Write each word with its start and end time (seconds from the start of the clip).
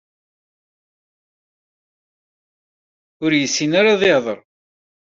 Ur 3.23 3.31
yessin 3.35 3.71
ara 3.79 3.89
ad 3.93 4.01
ihder. 4.13 4.39